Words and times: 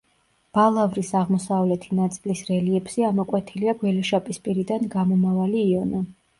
ბალავრის 0.57 1.11
აღმოსავლეთი 1.19 1.99
ნაწილის 1.99 2.41
რელიეფზე 2.49 3.07
ამოკვეთილია 3.11 3.79
გველეშაპის 3.85 4.43
პირიდან 4.49 4.93
გამომავალი 4.99 5.67
იონა. 5.71 6.07